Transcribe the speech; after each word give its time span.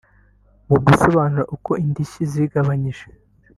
Mu 0.69 0.77
gusobanura 0.85 1.43
uko 1.55 1.71
indishyi 1.83 2.21
zigabanyije 2.31 3.05